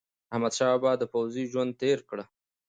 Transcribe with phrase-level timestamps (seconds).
[0.33, 2.19] احمدشاه د پوځي ژوند تېر کړ.